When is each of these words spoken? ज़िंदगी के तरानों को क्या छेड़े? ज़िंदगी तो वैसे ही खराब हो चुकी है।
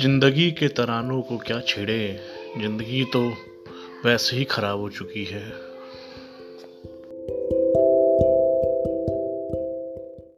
ज़िंदगी 0.00 0.50
के 0.50 0.68
तरानों 0.68 1.22
को 1.22 1.36
क्या 1.38 1.60
छेड़े? 1.60 2.20
ज़िंदगी 2.58 3.04
तो 3.04 3.20
वैसे 4.04 4.36
ही 4.36 4.44
खराब 4.44 4.78
हो 4.78 4.88
चुकी 4.90 5.24
है। 5.24 5.42